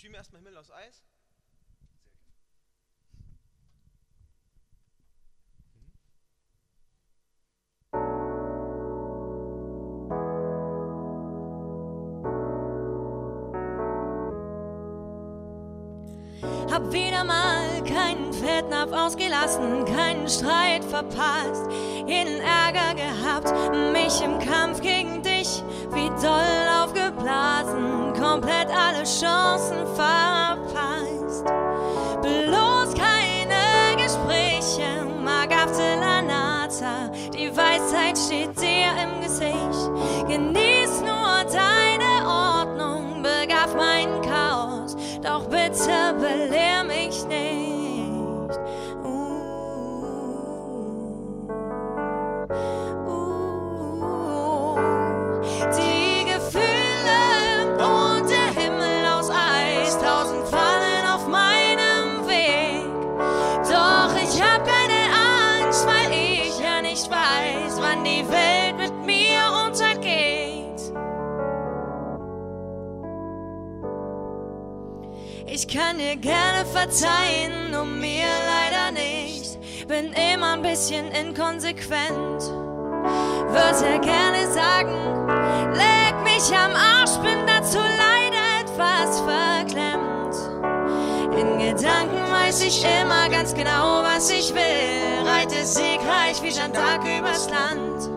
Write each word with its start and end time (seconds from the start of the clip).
Spielen 0.00 0.14
wir 0.14 0.20
erstmal 0.20 0.40
Himmel 0.40 0.56
aus 0.56 0.70
Eis. 0.70 1.02
Hab 16.70 16.90
wieder 16.90 17.24
mal 17.24 17.84
keinen 17.84 18.32
Fettnapf 18.32 18.92
ausgelassen, 18.92 19.84
keinen 19.84 20.26
Streit 20.30 20.82
verpasst, 20.82 21.70
jeden 22.06 22.40
Ärger 22.40 22.94
gehabt, 22.94 23.52
mich 23.92 24.22
im 24.22 24.38
Kampf 24.38 24.80
gegen 24.80 25.22
dich 25.22 25.62
wie 25.90 26.08
doll 26.22 26.59
komplett 28.30 28.68
alle 28.70 29.02
Chancen 29.04 29.86
verpasst. 29.96 31.44
Bloß 32.22 32.94
keine 32.94 33.96
Gespräche, 33.96 35.04
Magafte 35.22 35.96
Lanata, 35.98 37.10
die 37.34 37.50
Weisheit 37.56 38.16
steht 38.16 38.60
dir 38.60 38.92
im 39.02 39.20
Gesicht. 39.20 40.28
Genieß 40.28 41.00
nur 41.00 41.44
deine 41.50 42.26
Ordnung, 42.26 43.22
begab 43.22 43.74
mein 43.76 44.22
Chaos, 44.22 44.96
doch 45.22 45.46
bitte 45.46 46.14
belehr 46.20 46.84
mich 46.84 47.24
nicht. 47.26 47.59
Die 68.20 68.28
Welt 68.28 68.76
mit 68.76 69.06
mir 69.06 69.40
untergeht. 69.66 70.80
Ich 75.46 75.66
kann 75.66 75.98
dir 75.98 76.16
gerne 76.16 76.64
verzeihen, 76.72 77.70
nur 77.72 77.84
mir 77.84 78.26
leider 78.46 78.92
nicht. 78.92 79.58
Bin 79.88 80.12
immer 80.32 80.52
ein 80.54 80.62
bisschen 80.62 81.10
inkonsequent. 81.12 82.42
Würde 83.48 83.90
ja 83.90 83.98
gerne 83.98 84.52
sagen, 84.52 84.94
leg 85.72 86.14
mich 86.22 86.56
am 86.56 86.72
Arsch, 86.72 87.16
bin 87.18 87.46
dazu 87.46 87.78
leider 87.78 88.60
etwas 88.60 89.20
verklemmt. 89.20 90.10
In 91.36 91.58
Gedanken 91.58 92.30
weiß 92.30 92.62
ich 92.64 92.84
immer 92.84 93.28
ganz 93.30 93.54
genau, 93.54 94.02
was 94.02 94.30
ich 94.30 94.54
will. 94.54 95.26
Reite 95.26 95.64
siegreich 95.64 96.42
wie 96.42 96.50
Jeanne 96.50 96.74
d'Arc 96.74 97.18
übers 97.18 97.48
Land. 97.48 98.09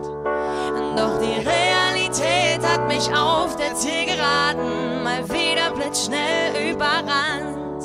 Mich 2.94 3.12
auf 3.12 3.56
der 3.56 3.74
Zielgeraden 3.74 5.02
mal 5.02 5.28
wieder 5.28 5.70
blitzschnell 5.74 6.72
überrannt. 6.72 7.82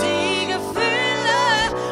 Die 0.00 0.46
Gefühle 0.46 1.42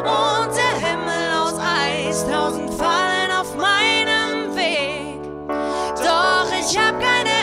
und 0.05 0.57
der 0.57 0.89
Himmel 0.89 1.33
aus 1.43 1.59
Eis, 1.59 2.27
tausend 2.27 2.73
Fallen 2.75 3.31
auf 3.39 3.55
meinem 3.57 4.57
Weg. 4.57 5.21
Doch 5.97 6.49
ich 6.59 6.79
hab 6.79 6.99
keine 7.01 7.37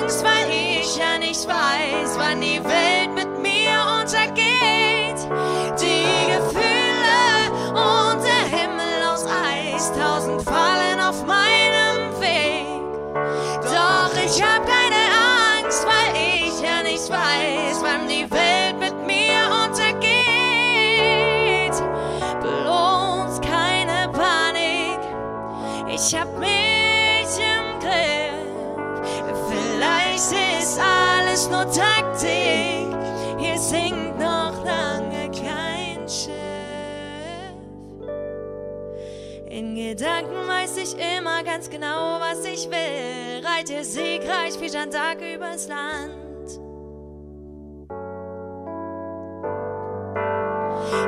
Angst, 0.00 0.24
weil 0.24 0.50
ich 0.50 0.96
ja 0.96 1.18
nicht 1.18 1.46
weiß, 1.46 2.18
wann 2.18 2.40
die 2.40 2.62
Welt 2.64 2.95
Doch 14.26 14.75
In 39.56 39.74
Gedanken 39.74 40.46
weiß 40.46 40.76
ich 40.76 40.94
immer 41.16 41.42
ganz 41.42 41.70
genau, 41.70 42.20
was 42.20 42.44
ich 42.44 42.68
will. 42.68 43.42
Reite 43.42 43.82
siegreich 43.84 44.60
wie 44.60 44.68
Jeanne 44.68 44.92
d'Arc 44.92 45.34
übers 45.34 45.66
Land. 45.66 46.60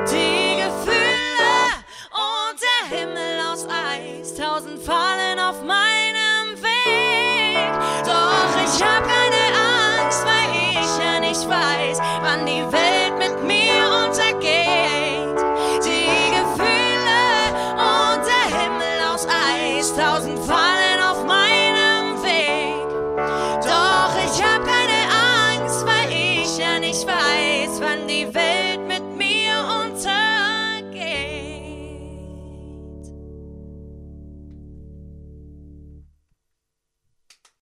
Die 0.09 0.55
Gefühle 0.63 1.69
und 2.09 2.59
der 2.59 2.97
Himmel 2.97 3.39
aus 3.53 3.67
Eis, 3.67 4.33
tausend 4.33 4.81
Fallen 4.81 5.37
auf 5.39 5.61
meinem 5.63 6.57
Weg. 6.59 7.71
Doch 8.03 8.55
ich 8.65 8.83
hab 8.83 9.18
2020. 19.99 20.58